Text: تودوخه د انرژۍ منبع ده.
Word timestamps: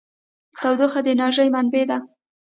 تودوخه 0.59 0.99
د 1.03 1.07
انرژۍ 1.13 1.47
منبع 1.55 1.83
ده. 1.89 1.97